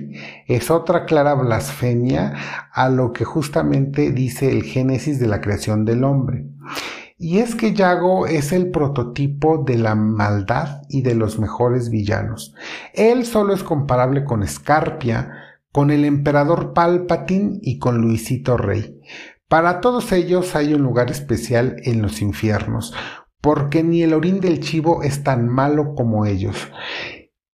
es 0.46 0.70
otra 0.70 1.04
clara 1.04 1.34
blasfemia 1.34 2.32
a 2.72 2.88
lo 2.88 3.12
que 3.12 3.26
justamente 3.26 4.10
dice 4.10 4.50
el 4.50 4.62
génesis 4.62 5.20
de 5.20 5.26
la 5.26 5.42
creación 5.42 5.84
del 5.84 6.02
hombre. 6.02 6.46
Y 7.18 7.40
es 7.40 7.56
que 7.56 7.74
Yago 7.74 8.26
es 8.26 8.52
el 8.52 8.70
prototipo 8.70 9.64
de 9.66 9.76
la 9.76 9.94
maldad 9.96 10.82
y 10.88 11.02
de 11.02 11.14
los 11.14 11.38
mejores 11.38 11.90
villanos. 11.90 12.54
Él 12.94 13.26
solo 13.26 13.52
es 13.52 13.64
comparable 13.64 14.24
con 14.24 14.44
Escarpia, 14.44 15.47
con 15.78 15.92
el 15.92 16.04
emperador 16.04 16.72
Palpatine 16.72 17.60
y 17.62 17.78
con 17.78 17.98
Luisito 18.00 18.56
Rey. 18.56 19.00
Para 19.46 19.80
todos 19.80 20.10
ellos 20.10 20.56
hay 20.56 20.74
un 20.74 20.82
lugar 20.82 21.08
especial 21.08 21.76
en 21.84 22.02
los 22.02 22.20
infiernos, 22.20 22.92
porque 23.40 23.84
ni 23.84 24.02
el 24.02 24.12
orín 24.12 24.40
del 24.40 24.58
chivo 24.58 25.04
es 25.04 25.22
tan 25.22 25.46
malo 25.46 25.94
como 25.94 26.26
ellos. 26.26 26.56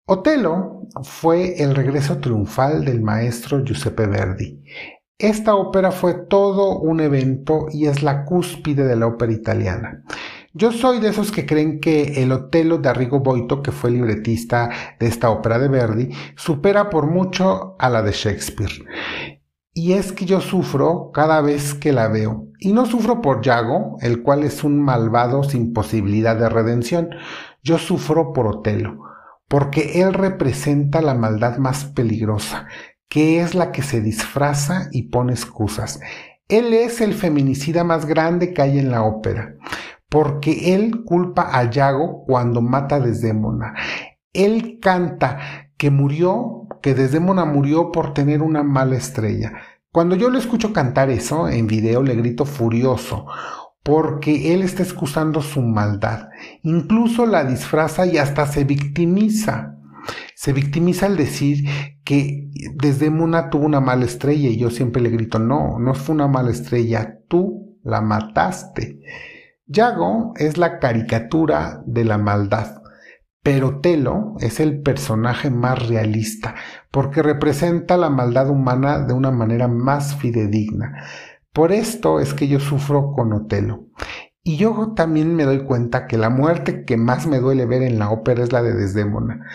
Otelo 0.06 0.82
fue 1.02 1.64
el 1.64 1.74
regreso 1.74 2.18
triunfal 2.18 2.84
del 2.84 3.02
maestro 3.02 3.64
Giuseppe 3.64 4.06
Verdi. 4.06 4.62
Esta 5.18 5.56
ópera 5.56 5.90
fue 5.90 6.14
todo 6.14 6.78
un 6.78 7.00
evento 7.00 7.66
y 7.72 7.86
es 7.86 8.04
la 8.04 8.24
cúspide 8.24 8.84
de 8.84 8.94
la 8.94 9.08
ópera 9.08 9.32
italiana. 9.32 10.04
Yo 10.54 10.70
soy 10.70 11.00
de 11.00 11.08
esos 11.08 11.32
que 11.32 11.46
creen 11.46 11.80
que 11.80 12.22
el 12.22 12.30
Otelo 12.30 12.76
de 12.76 12.90
Arrigo 12.90 13.20
Boito, 13.20 13.62
que 13.62 13.72
fue 13.72 13.90
libretista 13.90 14.68
de 15.00 15.06
esta 15.06 15.30
ópera 15.30 15.58
de 15.58 15.68
Verdi, 15.68 16.10
supera 16.36 16.90
por 16.90 17.06
mucho 17.06 17.74
a 17.78 17.88
la 17.88 18.02
de 18.02 18.12
Shakespeare. 18.12 18.84
Y 19.72 19.94
es 19.94 20.12
que 20.12 20.26
yo 20.26 20.42
sufro 20.42 21.10
cada 21.14 21.40
vez 21.40 21.72
que 21.72 21.92
la 21.92 22.08
veo. 22.08 22.48
Y 22.58 22.74
no 22.74 22.84
sufro 22.84 23.22
por 23.22 23.40
Yago, 23.40 23.96
el 24.02 24.22
cual 24.22 24.44
es 24.44 24.62
un 24.62 24.82
malvado 24.82 25.42
sin 25.42 25.72
posibilidad 25.72 26.36
de 26.36 26.50
redención. 26.50 27.08
Yo 27.62 27.78
sufro 27.78 28.34
por 28.34 28.46
Otelo, 28.46 28.98
porque 29.48 30.02
él 30.02 30.12
representa 30.12 31.00
la 31.00 31.14
maldad 31.14 31.56
más 31.56 31.86
peligrosa, 31.86 32.66
que 33.08 33.40
es 33.40 33.54
la 33.54 33.72
que 33.72 33.80
se 33.80 34.02
disfraza 34.02 34.88
y 34.92 35.04
pone 35.04 35.32
excusas. 35.32 35.98
Él 36.48 36.74
es 36.74 37.00
el 37.00 37.14
feminicida 37.14 37.84
más 37.84 38.04
grande 38.04 38.52
que 38.52 38.60
hay 38.60 38.78
en 38.78 38.90
la 38.90 39.04
ópera, 39.04 39.54
porque 40.12 40.74
él 40.74 41.04
culpa 41.04 41.58
a 41.58 41.70
Yago 41.70 42.24
cuando 42.26 42.60
mata 42.60 42.96
a 42.96 43.00
Desdémona. 43.00 43.74
Él 44.34 44.78
canta 44.78 45.70
que 45.78 45.90
murió, 45.90 46.68
que 46.82 46.92
Desdémona 46.92 47.46
murió 47.46 47.90
por 47.90 48.12
tener 48.12 48.42
una 48.42 48.62
mala 48.62 48.96
estrella. 48.96 49.54
Cuando 49.90 50.14
yo 50.14 50.28
le 50.28 50.38
escucho 50.38 50.74
cantar 50.74 51.08
eso 51.08 51.48
en 51.48 51.66
video 51.66 52.02
le 52.02 52.14
grito 52.14 52.44
furioso, 52.44 53.26
porque 53.82 54.52
él 54.52 54.60
está 54.60 54.82
excusando 54.82 55.40
su 55.40 55.62
maldad. 55.62 56.28
Incluso 56.62 57.24
la 57.24 57.44
disfraza 57.44 58.04
y 58.04 58.18
hasta 58.18 58.46
se 58.46 58.64
victimiza. 58.64 59.78
Se 60.34 60.52
victimiza 60.52 61.06
al 61.06 61.16
decir 61.16 61.64
que 62.04 62.50
desde 62.74 63.08
Muna 63.08 63.48
tuvo 63.48 63.64
una 63.64 63.80
mala 63.80 64.04
estrella 64.04 64.50
y 64.50 64.58
yo 64.58 64.68
siempre 64.68 65.00
le 65.00 65.08
grito, 65.08 65.38
no, 65.38 65.78
no 65.78 65.94
fue 65.94 66.14
una 66.14 66.28
mala 66.28 66.50
estrella, 66.50 67.18
tú 67.28 67.78
la 67.82 68.02
mataste. 68.02 69.00
Yago 69.72 70.34
es 70.36 70.58
la 70.58 70.78
caricatura 70.78 71.82
de 71.86 72.04
la 72.04 72.18
maldad, 72.18 72.82
pero 73.42 73.80
Telo 73.80 74.34
es 74.38 74.60
el 74.60 74.82
personaje 74.82 75.50
más 75.50 75.88
realista 75.88 76.54
porque 76.90 77.22
representa 77.22 77.96
la 77.96 78.10
maldad 78.10 78.50
humana 78.50 79.00
de 79.00 79.14
una 79.14 79.30
manera 79.30 79.68
más 79.68 80.14
fidedigna. 80.16 81.04
Por 81.54 81.72
esto 81.72 82.20
es 82.20 82.34
que 82.34 82.48
yo 82.48 82.60
sufro 82.60 83.12
con 83.12 83.32
Otelo. 83.32 83.86
Y 84.42 84.58
yo 84.58 84.92
también 84.94 85.34
me 85.34 85.44
doy 85.44 85.64
cuenta 85.64 86.06
que 86.06 86.18
la 86.18 86.28
muerte 86.28 86.84
que 86.84 86.96
más 86.96 87.26
me 87.26 87.38
duele 87.38 87.64
ver 87.64 87.82
en 87.82 87.98
la 87.98 88.10
ópera 88.10 88.42
es 88.42 88.52
la 88.52 88.62
de 88.62 88.74
Desdémona. 88.74 89.46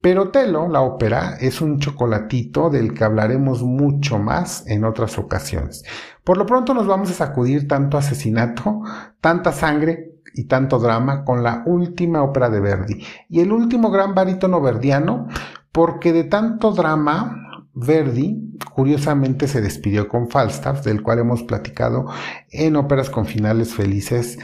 Pero 0.00 0.24
Otelo, 0.24 0.68
la 0.68 0.82
ópera, 0.82 1.36
es 1.40 1.60
un 1.60 1.78
chocolatito 1.80 2.70
del 2.70 2.94
que 2.94 3.02
hablaremos 3.02 3.62
mucho 3.62 4.18
más 4.18 4.64
en 4.68 4.84
otras 4.84 5.18
ocasiones. 5.18 5.82
Por 6.26 6.38
lo 6.38 6.44
pronto 6.44 6.74
nos 6.74 6.88
vamos 6.88 7.08
a 7.12 7.14
sacudir 7.14 7.68
tanto 7.68 7.96
asesinato, 7.96 8.82
tanta 9.20 9.52
sangre 9.52 10.16
y 10.34 10.48
tanto 10.48 10.80
drama 10.80 11.24
con 11.24 11.44
la 11.44 11.62
última 11.66 12.24
ópera 12.24 12.50
de 12.50 12.58
Verdi 12.58 13.00
y 13.28 13.38
el 13.38 13.52
último 13.52 13.92
gran 13.92 14.12
barítono 14.12 14.60
verdiano, 14.60 15.28
porque 15.70 16.12
de 16.12 16.24
tanto 16.24 16.72
drama 16.72 17.62
Verdi, 17.74 18.58
curiosamente, 18.74 19.46
se 19.46 19.60
despidió 19.60 20.08
con 20.08 20.28
Falstaff, 20.28 20.82
del 20.82 21.00
cual 21.00 21.20
hemos 21.20 21.44
platicado 21.44 22.06
en 22.50 22.74
óperas 22.74 23.08
con 23.08 23.26
finales 23.26 23.72
felices, 23.72 24.36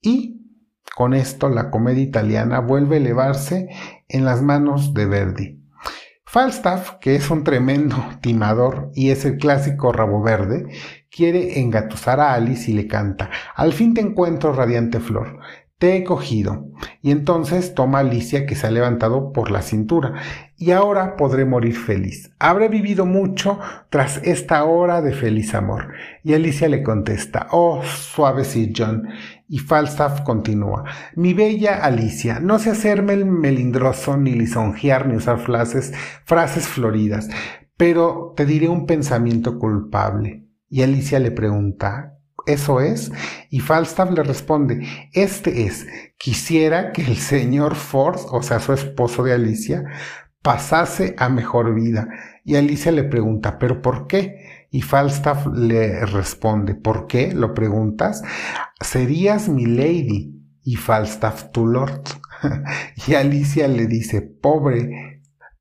y 0.00 0.40
con 0.94 1.14
esto 1.14 1.48
la 1.48 1.72
comedia 1.72 2.04
italiana 2.04 2.60
vuelve 2.60 2.94
a 2.94 3.00
elevarse 3.00 3.68
en 4.06 4.24
las 4.24 4.40
manos 4.40 4.94
de 4.94 5.06
Verdi. 5.06 5.58
Falstaff, 6.30 6.96
que 7.00 7.16
es 7.16 7.30
un 7.30 7.42
tremendo 7.42 7.96
timador 8.20 8.90
y 8.94 9.10
es 9.10 9.24
el 9.24 9.38
clásico 9.38 9.92
rabo 9.92 10.22
verde, 10.22 10.66
quiere 11.10 11.60
engatusar 11.60 12.20
a 12.20 12.34
Alice 12.34 12.70
y 12.70 12.74
le 12.74 12.86
canta, 12.86 13.30
al 13.54 13.72
fin 13.72 13.94
te 13.94 14.00
encuentro 14.00 14.52
radiante 14.52 15.00
flor, 15.00 15.40
te 15.78 15.96
he 15.96 16.04
cogido. 16.04 16.66
Y 17.02 17.12
entonces 17.12 17.74
toma 17.74 17.98
a 17.98 18.00
Alicia 18.00 18.46
que 18.46 18.56
se 18.56 18.66
ha 18.66 18.70
levantado 18.70 19.32
por 19.32 19.50
la 19.50 19.62
cintura. 19.62 20.14
Y 20.56 20.72
ahora 20.72 21.16
podré 21.16 21.44
morir 21.44 21.76
feliz. 21.76 22.32
Habré 22.40 22.68
vivido 22.68 23.06
mucho 23.06 23.60
tras 23.88 24.20
esta 24.24 24.64
hora 24.64 25.00
de 25.02 25.12
feliz 25.12 25.54
amor. 25.54 25.92
Y 26.24 26.34
Alicia 26.34 26.68
le 26.68 26.82
contesta, 26.82 27.46
oh, 27.52 27.82
suave 27.84 28.44
Sir 28.44 28.72
John. 28.76 29.08
Y 29.48 29.60
Falstaff 29.60 30.22
continúa, 30.22 30.84
mi 31.14 31.32
bella 31.32 31.82
Alicia, 31.82 32.38
no 32.38 32.58
sé 32.58 32.68
hacerme 32.68 33.14
el 33.14 33.24
melindroso, 33.24 34.18
ni 34.18 34.32
lisonjear, 34.32 35.06
ni 35.06 35.16
usar 35.16 35.38
frases, 35.38 35.94
frases 36.26 36.68
floridas, 36.68 37.30
pero 37.78 38.34
te 38.36 38.44
diré 38.44 38.68
un 38.68 38.84
pensamiento 38.84 39.58
culpable. 39.58 40.47
Y 40.68 40.82
Alicia 40.82 41.18
le 41.18 41.30
pregunta, 41.30 42.18
eso 42.46 42.80
es. 42.80 43.12
Y 43.50 43.60
Falstaff 43.60 44.10
le 44.10 44.22
responde, 44.22 44.86
este 45.12 45.64
es, 45.66 45.86
quisiera 46.18 46.92
que 46.92 47.02
el 47.02 47.16
señor 47.16 47.74
Ford, 47.74 48.20
o 48.30 48.42
sea, 48.42 48.58
su 48.60 48.72
esposo 48.72 49.22
de 49.22 49.34
Alicia, 49.34 49.84
pasase 50.42 51.14
a 51.18 51.28
mejor 51.28 51.74
vida. 51.74 52.08
Y 52.44 52.56
Alicia 52.56 52.92
le 52.92 53.04
pregunta, 53.04 53.58
¿pero 53.58 53.82
por 53.82 54.06
qué? 54.06 54.66
Y 54.70 54.82
Falstaff 54.82 55.46
le 55.54 56.04
responde, 56.06 56.74
¿por 56.74 57.06
qué? 57.06 57.32
Lo 57.32 57.54
preguntas. 57.54 58.22
Serías 58.80 59.48
mi 59.48 59.66
lady 59.66 60.34
y 60.62 60.76
Falstaff 60.76 61.50
tu 61.52 61.66
lord. 61.66 62.02
y 63.06 63.14
Alicia 63.14 63.68
le 63.68 63.86
dice, 63.86 64.22
pobre, 64.22 65.17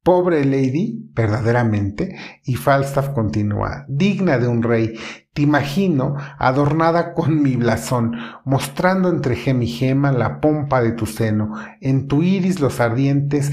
Pobre 0.07 0.45
lady, 0.45 1.11
verdaderamente, 1.13 2.15
y 2.45 2.55
Falstaff 2.55 3.09
continúa, 3.09 3.83
digna 3.89 4.37
de 4.37 4.47
un 4.47 4.63
rey, 4.63 4.97
te 5.33 5.41
imagino 5.41 6.15
adornada 6.39 7.13
con 7.13 7.43
mi 7.43 7.57
blasón, 7.57 8.15
mostrando 8.45 9.09
entre 9.09 9.35
gem 9.35 9.61
y 9.63 9.67
gema 9.67 10.13
la 10.13 10.39
pompa 10.39 10.81
de 10.81 10.93
tu 10.93 11.07
seno, 11.07 11.55
en 11.81 12.07
tu 12.07 12.23
iris 12.23 12.61
los 12.61 12.79
ardientes 12.79 13.51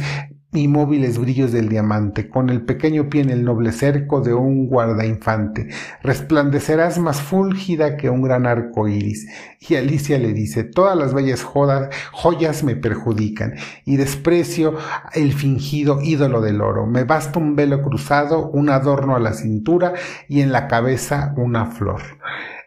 y 0.54 0.68
móviles 0.68 1.18
brillos 1.18 1.52
del 1.52 1.68
diamante, 1.68 2.28
con 2.28 2.48
el 2.48 2.62
pequeño 2.62 3.08
pie 3.08 3.22
en 3.22 3.30
el 3.30 3.44
noble 3.44 3.72
cerco 3.72 4.20
de 4.20 4.32
un 4.34 4.68
guardainfante. 4.68 5.68
Resplandecerás 6.02 6.98
más 6.98 7.20
fúlgida 7.20 7.96
que 7.96 8.08
un 8.08 8.22
gran 8.22 8.46
arco 8.46 8.86
iris. 8.88 9.26
Y 9.60 9.74
Alicia 9.74 10.18
le 10.18 10.32
dice, 10.32 10.62
todas 10.62 10.96
las 10.96 11.12
bellas 11.12 11.42
joyas 11.42 12.62
me 12.62 12.76
perjudican, 12.76 13.54
y 13.84 13.96
desprecio 13.96 14.76
el 15.12 15.32
fingido 15.32 16.00
ídolo 16.00 16.40
del 16.40 16.60
oro. 16.60 16.86
Me 16.86 17.04
basta 17.04 17.38
un 17.38 17.56
velo 17.56 17.82
cruzado, 17.82 18.48
un 18.50 18.70
adorno 18.70 19.16
a 19.16 19.20
la 19.20 19.32
cintura, 19.32 19.94
y 20.28 20.40
en 20.40 20.52
la 20.52 20.68
cabeza 20.68 21.34
una 21.36 21.66
flor. 21.66 22.02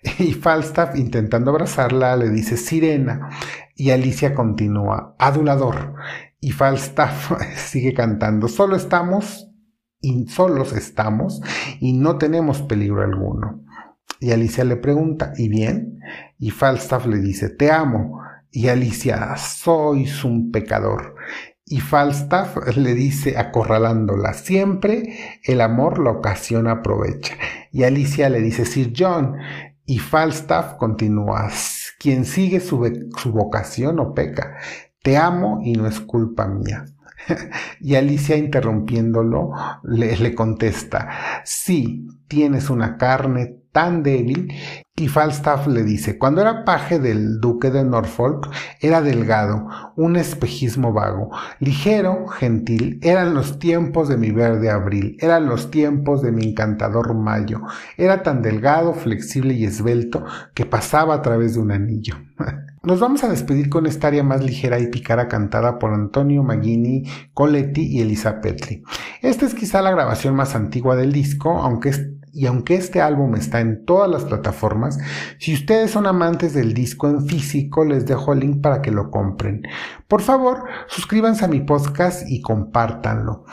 Y 0.20 0.34
Falstaff, 0.34 0.96
intentando 0.96 1.52
abrazarla, 1.52 2.16
le 2.16 2.30
dice 2.30 2.56
Sirena. 2.56 3.30
Y 3.76 3.92
Alicia 3.92 4.34
continúa, 4.34 5.16
adulador 5.20 5.96
y 6.40 6.52
Falstaff 6.52 7.32
sigue 7.56 7.94
cantando, 7.94 8.48
solo 8.48 8.76
estamos 8.76 9.50
y 10.00 10.28
solos 10.28 10.74
estamos 10.74 11.42
y 11.80 11.94
no 11.94 12.18
tenemos 12.18 12.62
peligro 12.62 13.04
alguno. 13.04 13.64
Y 14.20 14.32
Alicia 14.32 14.64
le 14.64 14.78
pregunta, 14.78 15.34
¿y 15.38 15.48
bien? 15.50 16.00
Y 16.40 16.50
Falstaff 16.50 17.06
le 17.06 17.20
dice, 17.20 17.50
te 17.50 17.72
amo. 17.72 18.22
Y 18.52 18.70
Alicia, 18.70 19.36
sois 19.38 20.24
un 20.24 20.52
pecador. 20.52 21.16
Y 21.66 21.82
Falstaff 21.82 22.56
le 22.78 22.94
dice, 22.94 23.38
acorralándola, 23.38 24.34
siempre 24.34 25.40
el 25.44 25.62
amor 25.62 26.00
la 26.00 26.12
ocasión 26.12 26.68
aprovecha. 26.68 27.36
Y 27.72 27.84
Alicia 27.84 28.30
le 28.30 28.42
dice, 28.42 28.66
Sir 28.66 28.94
John. 28.98 29.36
Y 29.86 30.00
Falstaff 30.00 30.74
continúa, 30.74 31.50
quien 32.00 32.26
sigue 32.26 32.60
su, 32.60 33.10
su 33.18 33.32
vocación 33.32 33.98
no 33.98 34.14
peca. 34.14 34.58
Te 35.08 35.16
amo 35.16 35.62
y 35.64 35.72
no 35.72 35.88
es 35.88 36.02
culpa 36.02 36.48
mía. 36.48 36.84
y 37.80 37.96
Alicia 37.96 38.36
interrumpiéndolo 38.36 39.54
le, 39.84 40.18
le, 40.18 40.36
contesta, 40.36 41.08
sí, 41.46 42.06
tienes 42.28 42.70
una 42.70 42.98
carne 42.98 43.56
tan 43.72 44.04
débil. 44.04 44.52
Y 44.98 45.08
Falstaff 45.08 45.66
le 45.68 45.84
dice, 45.84 46.18
cuando 46.18 46.42
era 46.42 46.66
paje 46.66 47.00
del 47.00 47.40
duque 47.40 47.72
de 47.72 47.86
Norfolk, 47.86 48.50
era 48.82 49.02
delgado, 49.02 49.70
un 49.96 50.18
espejismo 50.18 50.92
vago, 50.92 51.30
ligero, 51.62 52.28
gentil, 52.28 53.00
eran 53.02 53.34
los 53.34 53.60
tiempos 53.60 54.10
de 54.10 54.18
mi 54.18 54.32
verde 54.32 54.70
abril, 54.70 55.16
eran 55.22 55.46
los 55.46 55.72
tiempos 55.72 56.22
de 56.22 56.34
mi 56.34 56.50
encantador 56.50 57.14
mayo, 57.14 57.62
era 57.96 58.24
tan 58.24 58.42
delgado, 58.42 58.94
flexible 58.94 59.54
y 59.54 59.64
esbelto 59.64 60.26
que 60.54 60.66
pasaba 60.66 61.16
a 61.16 61.22
través 61.22 61.54
de 61.54 61.62
un 61.62 61.72
anillo. 61.72 62.16
Nos 62.88 63.02
vamos 63.02 63.22
a 63.26 63.28
despedir 63.28 63.70
con 63.70 63.86
esta 63.86 64.08
área 64.08 64.24
más 64.24 64.42
ligera 64.42 64.80
y 64.80 64.88
picara 64.88 65.28
cantada 65.28 65.78
por 65.78 65.94
Antonio 65.94 66.42
Maggini, 66.42 67.04
Coletti 67.34 67.82
y 67.82 68.00
Elisa 68.00 68.40
Petri. 68.40 68.82
Esta 69.22 69.46
es 69.46 69.54
quizá 69.54 69.82
la 69.82 69.92
grabación 69.92 70.36
más 70.36 70.56
antigua 70.56 70.96
del 70.96 71.12
disco, 71.12 71.58
aunque 71.58 71.92
y 72.32 72.46
aunque 72.46 72.76
este 72.76 73.02
álbum 73.02 73.36
está 73.36 73.60
en 73.60 73.84
todas 73.84 74.10
las 74.10 74.24
plataformas, 74.24 75.00
si 75.38 75.54
ustedes 75.54 75.92
son 75.92 76.08
amantes 76.08 76.54
del 76.54 76.74
disco 76.74 77.10
en 77.10 77.28
físico, 77.28 77.84
les 77.84 78.06
dejo 78.06 78.32
el 78.32 78.40
link 78.40 78.62
para 78.62 78.82
que 78.82 78.92
lo 78.92 79.12
compren. 79.12 79.64
Por 80.08 80.22
favor, 80.22 80.64
suscríbanse 80.88 81.44
a 81.44 81.50
mi 81.50 81.60
podcast 81.60 82.30
y 82.30 82.40
compártanlo 82.40 83.44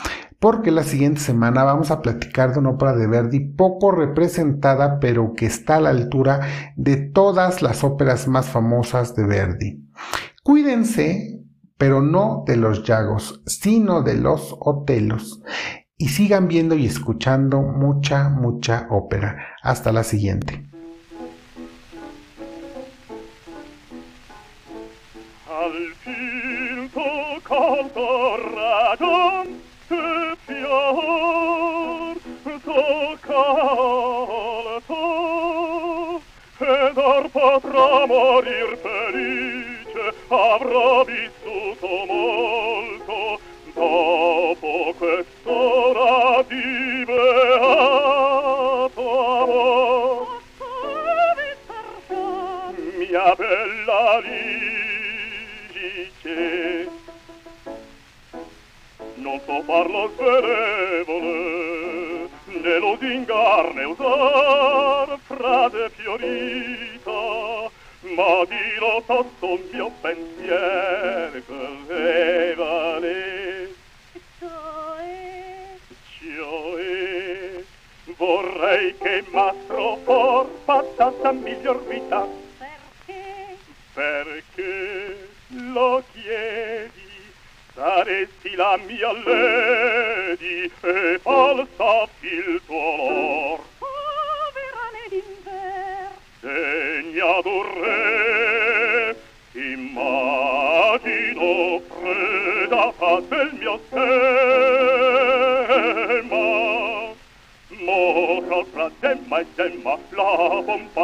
porque 0.45 0.69
la 0.69 0.83
siguiente 0.83 1.21
semana 1.21 1.63
vamos 1.63 1.89
a 1.89 2.03
platicar 2.03 2.53
de 2.53 2.59
una 2.59 2.69
ópera 2.69 2.95
de 2.95 3.07
Verdi 3.07 3.39
poco 3.39 3.89
representada, 3.89 4.99
pero 4.99 5.33
que 5.33 5.47
está 5.47 5.77
a 5.77 5.81
la 5.81 5.89
altura 5.89 6.73
de 6.75 6.97
todas 6.97 7.63
las 7.63 7.83
óperas 7.83 8.27
más 8.27 8.45
famosas 8.45 9.15
de 9.15 9.25
Verdi. 9.25 9.83
Cuídense, 10.43 11.41
pero 11.79 12.03
no 12.03 12.43
de 12.45 12.57
los 12.57 12.83
llagos, 12.83 13.41
sino 13.47 14.03
de 14.03 14.17
los 14.17 14.55
hotelos. 14.59 15.41
Y 15.97 16.09
sigan 16.09 16.47
viendo 16.47 16.75
y 16.75 16.85
escuchando 16.85 17.63
mucha, 17.63 18.29
mucha 18.29 18.85
ópera. 18.91 19.47
Hasta 19.63 19.91
la 19.91 20.03
siguiente. 20.03 20.63
cor 30.75 32.17
tocca 32.65 33.43
al 33.65 34.81
ed 36.57 36.97
or 36.97 37.25
potrà 37.35 38.05
morir 38.07 38.71
felice 38.83 40.05
avrò 40.27 41.03
vissuto 41.03 41.89
molto 42.11 43.19
dopo 43.73 44.93
quest'ora 44.97 46.43
di 46.47 47.03
beato 47.05 48.25
amor 49.41 50.27
mia 52.97 53.35
bella 53.35 54.19
lì 54.19 54.44
non 59.35 59.41
so 59.45 59.63
farlo 59.63 60.11
sverevole, 60.15 61.29
né 62.45 62.77
lusingar 62.79 63.73
né 63.73 63.85
usar 63.85 65.19
frase 65.27 65.89
fiorita, 65.89 67.11
ma 68.15 68.45
dirò 68.45 69.01
tutto 69.05 69.53
il 69.55 69.69
mio 69.73 69.91
pensiero 70.01 71.41
cosevole. 71.45 73.13
Cioè, 74.39 75.77
Cioè, 76.19 77.65
vorrei 78.17 78.95
che 78.97 79.23
Mastro 79.31 79.97
For 80.03 80.47
passasse 80.63 81.21
a 81.23 81.31
miglior 81.33 81.85
vita, 81.87 82.25
perché? 82.57 83.57
perché 83.93 85.27
lo 85.49 86.03
chiedi, 86.13 87.04
saresti 87.75 88.55
la 88.55 88.79
mia 88.87 89.11
lady 89.11 90.71
e 90.81 91.19
falsa 91.21 92.07
il 92.21 92.61
tuo 92.65 92.95
lor. 92.95 93.59
Povera 93.79 94.85
nell'inver, 94.95 96.09
degna 96.39 97.41
d'un 97.43 97.65
re, 97.81 99.15
immagino 99.73 101.49
preda 101.89 102.91
fa 102.97 103.13
del 103.27 103.49
mio 103.59 103.75
stemma. 103.87 105.15
moca 107.85 108.63
fra 108.71 108.89
temma 109.01 109.39
e 109.39 109.45
temma, 109.55 109.97
la 110.11 110.61
bontà 110.63 110.94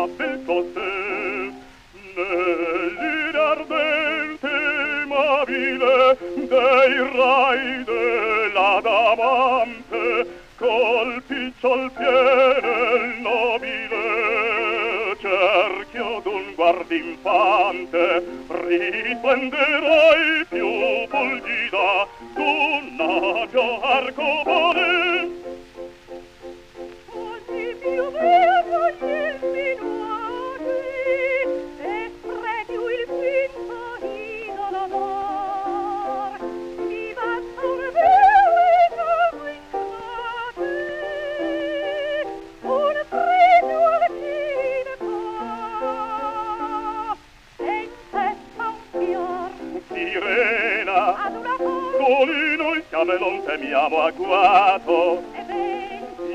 non 53.04 53.44
temiamo 53.44 54.02
agguato. 54.02 55.24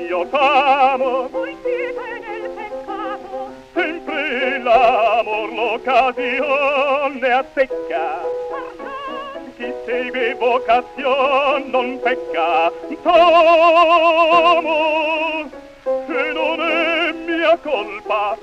Io 0.07 0.27
t'amo. 0.27 1.27
Voi 1.29 1.55
siete 1.63 2.19
nel 2.19 2.49
peccato. 2.49 3.51
Sempre 3.73 4.59
l'amor 4.59 5.53
l'occasione 5.53 7.31
azzecca. 7.31 8.21
Chi 9.55 9.73
segue 9.85 10.35
vocazione 10.35 11.65
non 11.67 11.99
pecca. 12.01 12.71
T'amo 13.01 14.35
e 15.87 16.31
non 16.33 16.59
è 16.59 17.11
mia 17.13 17.57
colpa 17.57 18.37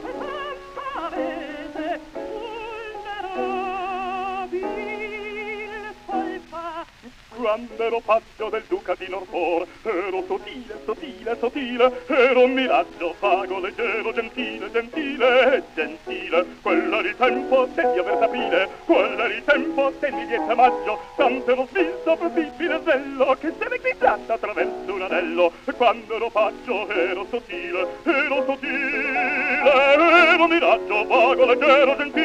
quando 7.44 7.76
ero 7.76 8.00
paggio 8.00 8.48
del 8.48 8.62
duca 8.68 8.94
di 8.96 9.07
Norfor. 9.07 9.66
Ero 9.83 10.24
sottile, 10.26 10.80
sottile, 10.87 11.37
sottile 11.38 11.92
ero 12.07 12.44
un 12.44 12.54
miraggio 12.54 13.14
vago, 13.20 13.59
leggero, 13.59 14.14
gentile, 14.14 14.70
gentile, 14.70 15.62
gentile. 15.74 16.46
Quella 16.62 17.02
di 17.02 17.14
tempo 17.14 17.68
degli 17.74 17.98
aver 17.98 18.16
sapile 18.18 18.68
quella 18.87 19.28
di 19.28 19.44
tempo 19.44 19.92
degli 20.00 20.24
dieci 20.24 20.54
maggio. 20.57 20.98
Tanto 21.16 21.50
ero 21.50 21.68
svilto, 21.70 22.16
possibile 22.16 22.80
zello 22.83 23.37
che 23.38 23.52
se 23.59 23.68
ne 23.68 23.80
glittando 23.83 24.33
attraverso 24.33 24.94
un 24.94 25.02
anello. 25.02 25.52
Quando 25.76 26.14
ero 26.14 26.30
paggio 26.30 26.88
ero 26.88 27.26
sottile 27.28 27.87
ero 28.04 28.44
sottile 28.46 30.33
ero 30.33 30.44
un 30.44 30.50
miraggio 30.50 31.04
vago, 31.04 31.44
leggero, 31.44 31.94
gentile 31.98 32.24